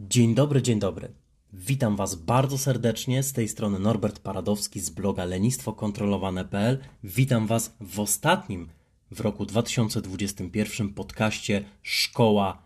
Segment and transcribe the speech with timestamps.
[0.00, 1.12] Dzień dobry, dzień dobry.
[1.52, 3.22] Witam Was bardzo serdecznie.
[3.22, 6.78] Z tej strony Norbert Paradowski z bloga lenistwokontrolowane.pl.
[7.04, 8.68] Witam Was w ostatnim
[9.10, 12.62] w roku 2021 podcaście Szkoła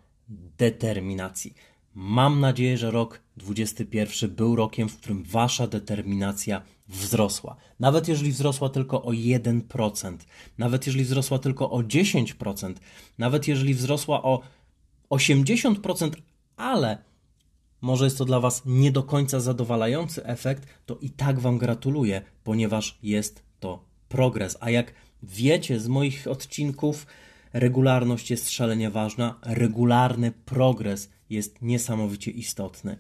[0.58, 1.54] Determinacji.
[1.95, 7.57] Mam nadzieję, że rok 2021 był rokiem, w którym Wasza determinacja wzrosła.
[7.80, 10.17] Nawet jeżeli wzrosła tylko o 1%,
[10.59, 12.75] nawet jeżeli wzrosła tylko o 10%,
[13.18, 14.40] nawet jeżeli wzrosła o
[15.11, 16.11] 80%,
[16.57, 16.99] ale
[17.81, 22.23] może jest to dla Was nie do końca zadowalający efekt, to i tak Wam gratuluję,
[22.45, 24.57] ponieważ jest to progres.
[24.61, 27.07] A jak wiecie z moich odcinków,
[27.59, 32.98] regularność jest szalenie ważna, regularny progres jest niesamowicie istotny.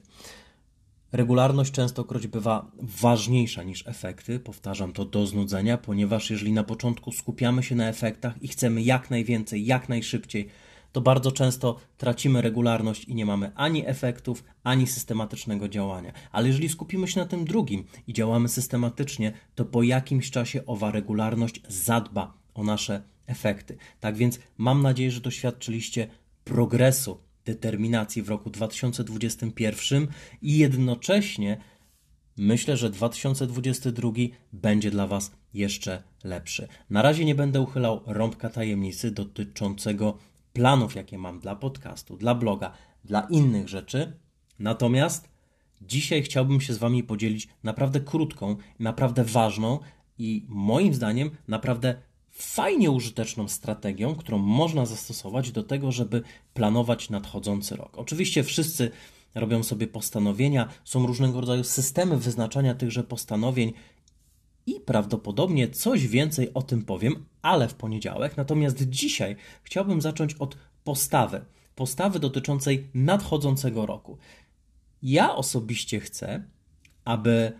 [1.12, 7.62] Regularność częstokroć bywa ważniejsza niż efekty, powtarzam to do znudzenia, ponieważ jeżeli na początku skupiamy
[7.62, 10.48] się na efektach i chcemy jak najwięcej, jak najszybciej,
[10.92, 16.12] to bardzo często tracimy regularność i nie mamy ani efektów, ani systematycznego działania.
[16.32, 20.90] Ale jeżeli skupimy się na tym drugim i działamy systematycznie, to po jakimś czasie owa
[20.90, 23.76] regularność zadba o nasze efekty.
[24.00, 26.08] Tak więc mam nadzieję, że doświadczyliście
[26.44, 30.08] progresu, determinacji w roku 2021
[30.42, 31.60] i jednocześnie
[32.36, 34.10] myślę, że 2022
[34.52, 36.68] będzie dla Was jeszcze lepszy.
[36.90, 40.18] Na razie nie będę uchylał rąbka tajemnicy dotyczącego
[40.52, 42.72] planów, jakie mam dla podcastu, dla bloga,
[43.04, 44.12] dla innych rzeczy.
[44.58, 45.28] Natomiast
[45.80, 49.78] dzisiaj chciałbym się z Wami podzielić naprawdę krótką, naprawdę ważną
[50.18, 52.02] i moim zdaniem naprawdę
[52.36, 56.22] fajnie użyteczną strategią, którą można zastosować do tego, żeby
[56.54, 57.98] planować nadchodzący rok.
[57.98, 58.90] Oczywiście wszyscy
[59.34, 63.72] robią sobie postanowienia, są różnego rodzaju systemy wyznaczania tychże postanowień
[64.66, 68.36] i prawdopodobnie coś więcej o tym powiem, ale w poniedziałek.
[68.36, 71.44] Natomiast dzisiaj chciałbym zacząć od postawy.
[71.74, 74.18] Postawy dotyczącej nadchodzącego roku.
[75.02, 76.44] Ja osobiście chcę,
[77.04, 77.52] aby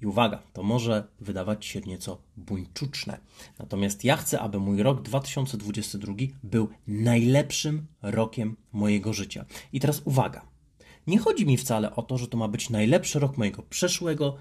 [0.00, 3.20] i uwaga, to może wydawać się nieco buńczuczne.
[3.58, 9.44] Natomiast ja chcę, aby mój rok 2022 był najlepszym rokiem mojego życia.
[9.72, 10.46] I teraz uwaga.
[11.06, 14.36] Nie chodzi mi wcale o to, że to ma być najlepszy rok mojego przeszłego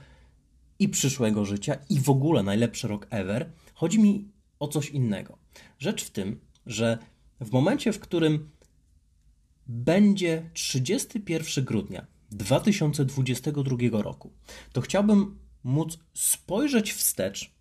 [0.79, 3.51] i przyszłego życia i w ogóle najlepszy rok ever.
[3.73, 4.27] Chodzi mi
[4.59, 5.37] o coś innego.
[5.79, 6.97] Rzecz w tym, że
[7.39, 8.49] w momencie, w którym
[9.67, 14.31] będzie 31 grudnia 2022 roku,
[14.73, 17.51] to chciałbym móc spojrzeć wstecz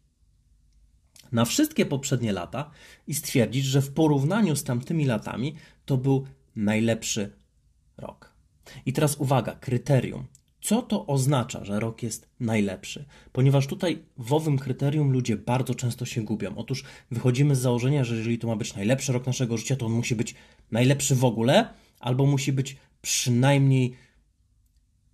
[1.33, 2.71] na wszystkie poprzednie lata
[3.07, 5.55] i stwierdzić, że w porównaniu z tamtymi latami
[5.85, 6.27] to był
[6.57, 7.33] najlepszy
[7.97, 8.35] rok.
[8.87, 10.27] I teraz uwaga, kryterium.
[10.61, 13.05] Co to oznacza, że rok jest najlepszy?
[13.33, 16.57] Ponieważ tutaj w owym kryterium ludzie bardzo często się gubią.
[16.57, 19.93] Otóż wychodzimy z założenia, że jeżeli to ma być najlepszy rok naszego życia, to on
[19.93, 20.35] musi być
[20.71, 21.69] najlepszy w ogóle,
[22.01, 23.97] albo musi być przynajmniej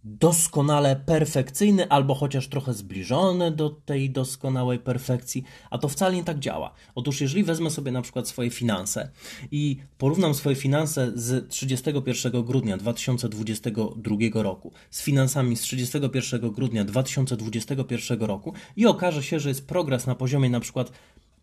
[0.04, 6.38] doskonale perfekcyjny, albo chociaż trochę zbliżony do tej doskonałej perfekcji, a to wcale nie tak
[6.38, 6.72] działa.
[6.94, 9.10] Otóż, jeżeli wezmę sobie na przykład swoje finanse
[9.50, 18.22] i porównam swoje finanse z 31 grudnia 2022 roku z finansami z 31 grudnia 2021
[18.22, 20.92] roku i okaże się, że jest progres na poziomie na przykład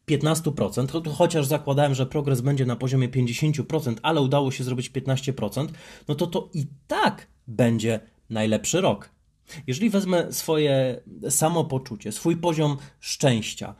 [0.10, 5.68] 15%, chociaż zakładałem, że progres będzie na poziomie 50%, ale udało się zrobić 15%,
[6.08, 9.10] no to to i tak będzie najlepszy rok.
[9.68, 13.76] Jeżeli wezmę swoje samopoczucie, swój poziom szczęścia,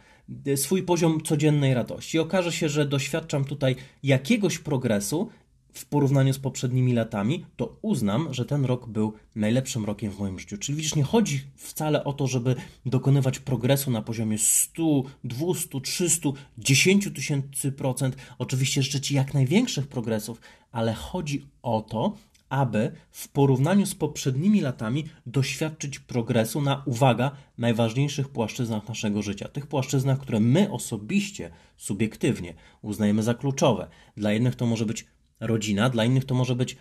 [0.56, 5.30] swój poziom codziennej radości, okaże się, że doświadczam tutaj jakiegoś progresu
[5.78, 10.40] w porównaniu z poprzednimi latami, to uznam, że ten rok był najlepszym rokiem w moim
[10.40, 10.58] życiu.
[10.58, 12.56] Czyli widzisz, nie chodzi wcale o to, żeby
[12.86, 18.16] dokonywać progresu na poziomie 100, 200, 300, 10 tysięcy procent.
[18.40, 20.42] Oczywiście życzę Ci jak największych progresów,
[20.72, 22.16] ale chodzi o to,
[22.50, 29.48] aby w porównaniu z poprzednimi latami doświadczyć progresu na, uwaga, najważniejszych płaszczyznach naszego życia.
[29.48, 33.88] Tych płaszczyznach, które my osobiście, subiektywnie uznajemy za kluczowe.
[34.18, 35.06] Dla jednych to może być
[35.40, 36.78] rodzina, dla innych to może być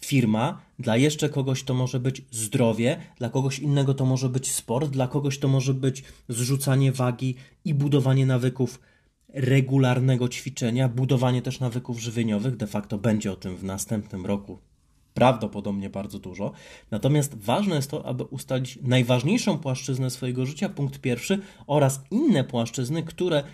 [0.00, 4.90] firma, dla jeszcze kogoś to może być zdrowie, dla kogoś innego to może być sport,
[4.90, 8.80] dla kogoś to może być zrzucanie wagi i budowanie nawyków
[9.28, 12.56] regularnego ćwiczenia, budowanie też nawyków żywieniowych.
[12.56, 14.58] De facto będzie o tym w następnym roku
[15.14, 16.52] prawdopodobnie bardzo dużo.
[16.90, 23.02] Natomiast ważne jest to, aby ustalić najważniejszą płaszczyznę swojego życia, punkt pierwszy, oraz inne płaszczyzny,
[23.02, 23.44] które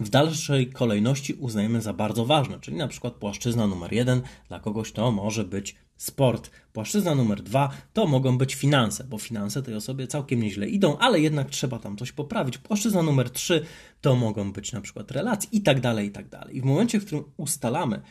[0.00, 4.92] w dalszej kolejności uznajemy za bardzo ważne, czyli na przykład płaszczyzna numer jeden dla kogoś
[4.92, 6.50] to może być sport.
[6.72, 11.20] Płaszczyzna numer dwa to mogą być finanse, bo finanse tej osobie całkiem nieźle idą, ale
[11.20, 12.58] jednak trzeba tam coś poprawić.
[12.58, 13.64] Płaszczyzna numer trzy
[14.00, 16.56] to mogą być na przykład relacje i tak dalej, i tak dalej.
[16.56, 18.02] I w momencie, w którym ustalamy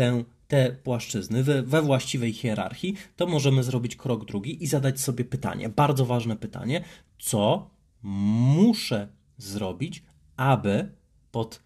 [0.00, 5.24] tę, te płaszczyzny we, we właściwej hierarchii, to możemy zrobić krok drugi i zadać sobie
[5.24, 6.84] pytanie, bardzo ważne pytanie,
[7.18, 7.70] co
[8.02, 9.08] muszę
[9.38, 10.02] zrobić,
[10.36, 10.92] aby
[11.30, 11.62] pod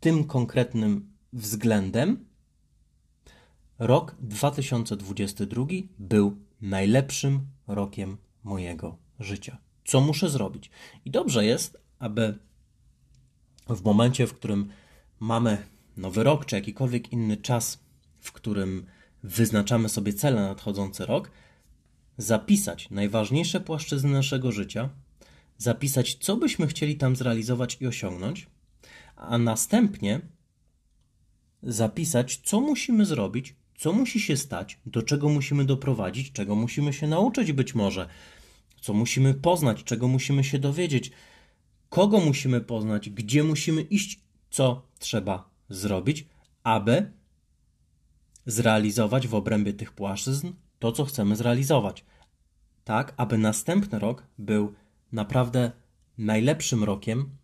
[0.00, 2.24] tym konkretnym względem
[3.78, 5.66] rok 2022
[5.98, 9.58] był najlepszym rokiem mojego życia.
[9.84, 10.70] Co muszę zrobić?
[11.04, 12.38] I dobrze jest, aby
[13.68, 14.68] w momencie, w którym
[15.20, 15.58] mamy
[15.96, 17.78] nowy rok, czy jakikolwiek inny czas,
[18.20, 18.86] w którym
[19.22, 21.30] wyznaczamy sobie cele na nadchodzący rok,
[22.18, 24.90] zapisać najważniejsze płaszczyzny naszego życia,
[25.58, 28.46] zapisać, co byśmy chcieli tam zrealizować i osiągnąć,
[29.16, 30.20] a następnie
[31.62, 37.06] zapisać, co musimy zrobić, co musi się stać, do czego musimy doprowadzić, czego musimy się
[37.06, 38.08] nauczyć być może,
[38.80, 41.10] co musimy poznać, czego musimy się dowiedzieć,
[41.88, 44.20] kogo musimy poznać, gdzie musimy iść,
[44.50, 46.26] co trzeba zrobić,
[46.62, 47.12] aby
[48.46, 52.04] zrealizować w obrębie tych płaszczyzn to, co chcemy zrealizować.
[52.84, 54.74] Tak, aby następny rok był
[55.12, 55.72] naprawdę
[56.18, 57.36] najlepszym rokiem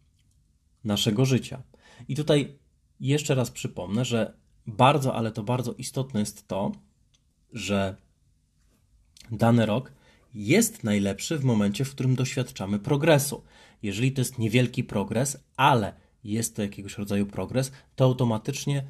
[0.84, 1.62] naszego życia.
[2.08, 2.58] I tutaj
[3.00, 4.36] jeszcze raz przypomnę, że
[4.66, 6.72] bardzo, ale to bardzo istotne jest to,
[7.52, 7.96] że
[9.30, 9.92] dany rok
[10.34, 13.42] jest najlepszy w momencie, w którym doświadczamy progresu.
[13.82, 15.94] Jeżeli to jest niewielki progres, ale
[16.32, 18.84] jest to jakiegoś rodzaju progres, to automatycznie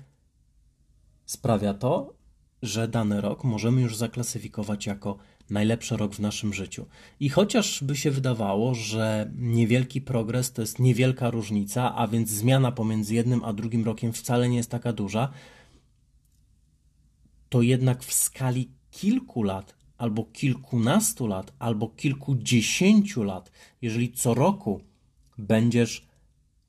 [1.26, 2.14] sprawia to,
[2.62, 5.16] że dany rok możemy już zaklasyfikować jako
[5.50, 6.86] najlepszy rok w naszym życiu.
[7.20, 12.72] I chociaż by się wydawało, że niewielki progres to jest niewielka różnica, a więc zmiana
[12.72, 15.32] pomiędzy jednym a drugim rokiem wcale nie jest taka duża,
[17.48, 23.52] to jednak w skali kilku lat, albo kilkunastu lat, albo kilkudziesięciu lat,
[23.82, 24.80] jeżeli co roku
[25.38, 26.06] będziesz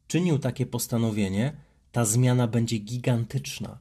[0.08, 1.58] czynił takie postanowienie,
[1.92, 3.80] ta zmiana będzie gigantyczna.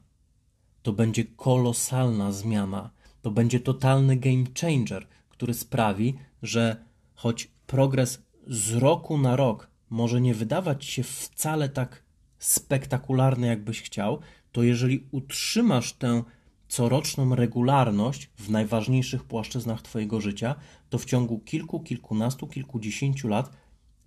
[0.83, 2.89] To będzie kolosalna zmiana.
[3.21, 6.85] To będzie totalny game changer, który sprawi, że
[7.15, 12.03] choć progres z roku na rok może nie wydawać się wcale tak
[12.39, 14.19] spektakularny, jakbyś chciał,
[14.51, 16.23] to jeżeli utrzymasz tę
[16.67, 20.55] coroczną regularność w najważniejszych płaszczyznach Twojego życia,
[20.89, 23.51] to w ciągu kilku, kilkunastu, kilkudziesięciu lat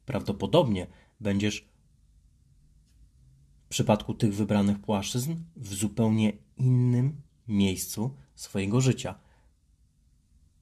[0.06, 0.86] prawdopodobnie
[1.20, 1.69] będziesz
[3.70, 9.14] w przypadku tych wybranych płaszczyzn w zupełnie innym miejscu swojego życia.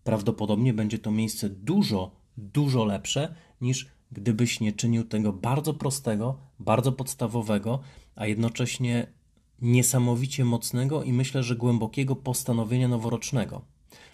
[0.05, 6.93] Prawdopodobnie będzie to miejsce dużo, dużo lepsze niż gdybyś nie czynił tego bardzo prostego, bardzo
[6.93, 7.81] podstawowego,
[8.15, 9.13] a jednocześnie
[9.61, 13.63] niesamowicie mocnego i myślę, że głębokiego postanowienia noworocznego.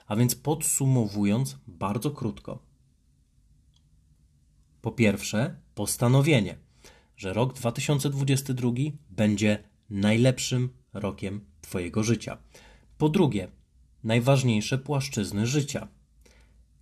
[0.06, 2.58] A więc podsumowując bardzo krótko.
[4.82, 6.63] Po pierwsze, postanowienie,
[7.24, 8.70] że rok 2022
[9.10, 9.58] będzie
[9.90, 12.38] najlepszym rokiem Twojego życia.
[12.98, 13.48] Po drugie,
[14.04, 15.88] najważniejsze płaszczyzny życia,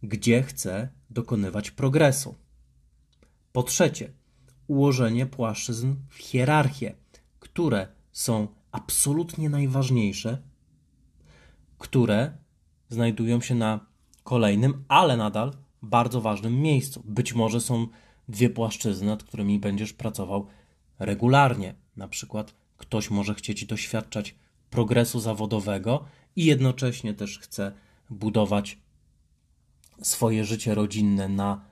[0.02, 2.34] gdzie chcę dokonywać progresu.
[3.52, 4.12] Po trzecie,
[4.66, 6.94] ułożenie płaszczyzn w hierarchię,
[7.40, 10.42] które są absolutnie najważniejsze,
[11.78, 12.32] które
[12.88, 13.86] znajdują się na
[14.24, 15.52] kolejnym, ale nadal
[15.82, 17.02] bardzo ważnym miejscu.
[17.04, 17.86] Być może są
[18.32, 20.46] dwie płaszczyzny, nad którymi będziesz pracował
[20.98, 21.74] regularnie.
[21.96, 24.34] Na przykład ktoś może chcieć doświadczać
[24.70, 26.04] progresu zawodowego
[26.36, 27.72] i jednocześnie też chce
[28.10, 28.78] budować
[30.02, 31.64] swoje życie rodzinne na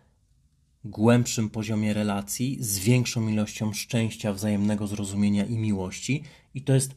[0.85, 6.23] głębszym poziomie relacji, z większą ilością szczęścia, wzajemnego zrozumienia i miłości.
[6.55, 6.95] I to jest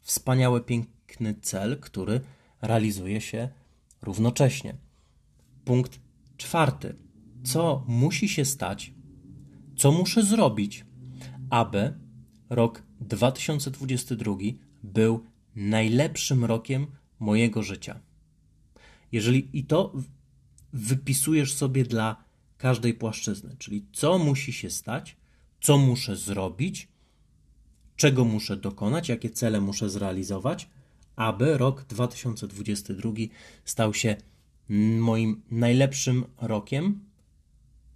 [0.00, 2.20] wspaniały, piękny cel, który
[2.62, 3.48] realizuje się
[4.02, 4.76] równocześnie.
[5.64, 6.00] Punkt
[6.36, 6.96] czwarty.
[7.44, 8.92] Co musi się stać,
[9.76, 10.84] co muszę zrobić,
[11.50, 11.94] aby
[12.50, 14.34] rok 2022
[14.82, 15.26] był
[15.56, 16.86] najlepszym rokiem
[17.18, 18.00] mojego życia?
[19.12, 19.92] Jeżeli i to
[20.72, 22.24] wypisujesz sobie dla
[22.58, 25.16] każdej płaszczyzny, czyli co musi się stać,
[25.60, 26.88] co muszę zrobić,
[27.96, 30.68] czego muszę dokonać, jakie cele muszę zrealizować,
[31.16, 33.12] aby rok 2022
[33.64, 34.16] stał się
[34.98, 37.00] moim najlepszym rokiem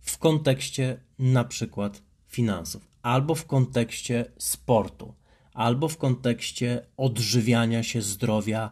[0.07, 5.15] w kontekście na przykład finansów, albo w kontekście sportu,
[5.53, 8.71] albo w kontekście odżywiania się zdrowia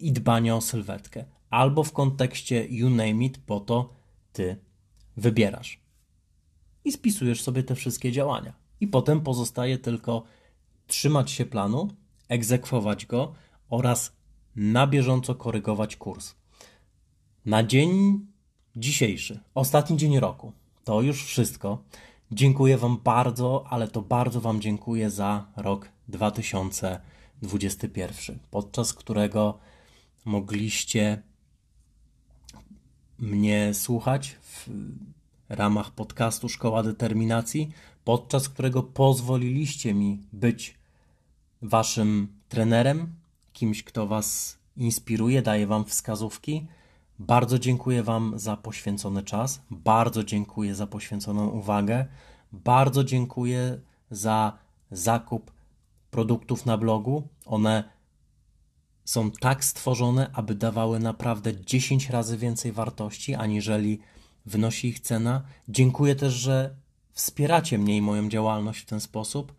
[0.00, 3.94] i dbania o sylwetkę, albo w kontekście you name it, po to
[4.32, 4.56] ty
[5.16, 5.80] wybierasz.
[6.84, 8.52] I spisujesz sobie te wszystkie działania.
[8.80, 10.24] I potem pozostaje tylko
[10.86, 11.88] trzymać się planu,
[12.28, 13.34] egzekwować go
[13.68, 14.16] oraz
[14.56, 16.34] na bieżąco korygować kurs.
[17.44, 18.20] Na dzień
[18.76, 20.52] dzisiejszy, ostatni dzień roku,
[20.84, 21.82] to już wszystko.
[22.32, 29.58] Dziękuję Wam bardzo, ale to bardzo Wam dziękuję za rok 2021, podczas którego
[30.24, 31.22] mogliście
[33.18, 34.68] mnie słuchać w
[35.48, 37.70] ramach podcastu Szkoła Determinacji,
[38.04, 40.74] podczas którego pozwoliliście mi być
[41.62, 43.14] Waszym trenerem,
[43.52, 46.66] kimś, kto Was inspiruje, daje Wam wskazówki.
[47.18, 52.06] Bardzo dziękuję Wam za poświęcony czas, bardzo dziękuję za poświęconą uwagę,
[52.52, 53.80] bardzo dziękuję
[54.10, 54.58] za
[54.90, 55.52] zakup
[56.10, 57.28] produktów na blogu.
[57.46, 57.84] One
[59.04, 64.00] są tak stworzone, aby dawały naprawdę 10 razy więcej wartości, aniżeli
[64.46, 65.42] wynosi ich cena.
[65.68, 66.76] Dziękuję też, że
[67.12, 69.54] wspieracie mnie i moją działalność w ten sposób.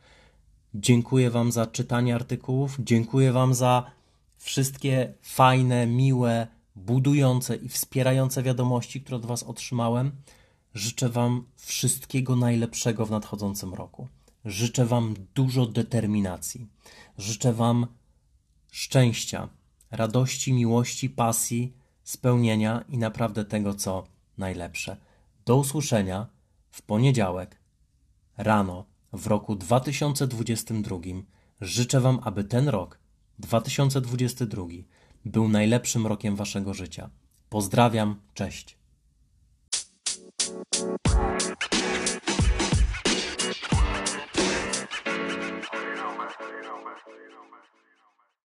[0.73, 3.91] Dziękuję Wam za czytanie artykułów, dziękuję Wam za
[4.37, 6.47] wszystkie fajne, miłe,
[6.77, 10.12] budujące i wspierające wiadomości, które od Was otrzymałem.
[10.74, 14.07] Życzę Wam wszystkiego najlepszego w nadchodzącym roku.
[14.46, 16.67] Życzę Wam dużo determinacji.
[17.17, 17.88] Życzę Wam
[18.72, 19.50] szczęścia,
[19.91, 24.03] radości, miłości, pasji, spełnienia i naprawdę tego, co
[24.38, 24.98] najlepsze.
[25.46, 26.27] Do usłyszenia
[26.72, 27.60] w poniedziałek
[28.38, 30.98] rano w roku 2022.
[31.62, 33.00] Życzę Wam, aby ten rok
[33.39, 34.63] 2022
[35.25, 37.09] był najlepszym rokiem Waszego życia.
[37.50, 38.77] Pozdrawiam, cześć.